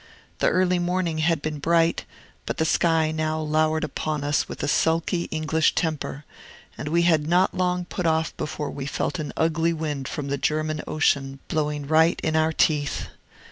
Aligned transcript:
The 0.39 0.47
early 0.49 0.79
morning 0.79 1.19
had 1.19 1.43
been 1.43 1.59
bright; 1.59 2.05
but 2.47 2.57
the 2.57 2.65
sky 2.65 3.11
now 3.11 3.39
lowered 3.39 3.83
upon 3.83 4.23
us 4.23 4.49
with 4.49 4.63
a 4.63 4.67
sulky 4.67 5.25
English 5.25 5.75
temper, 5.75 6.25
and 6.75 6.87
we 6.87 7.03
had 7.03 7.27
not 7.27 7.53
long 7.53 7.85
put 7.85 8.07
off 8.07 8.35
before 8.35 8.71
we 8.71 8.87
felt 8.87 9.19
an 9.19 9.31
ugly 9.37 9.73
wind 9.73 10.07
from 10.07 10.29
the 10.29 10.39
German 10.39 10.81
Ocean 10.87 11.37
blowing 11.49 11.85
right 11.85 12.19
in 12.23 12.35
our 12.35 12.51
teeth. 12.51 13.09